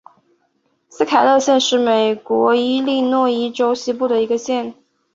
[0.89, 4.73] 斯凯勒县是美国伊利诺伊州西部的一个县。